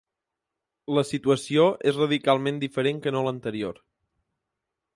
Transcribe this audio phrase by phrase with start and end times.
[0.97, 3.79] La situació és radicalment diferent que no a l’anterior.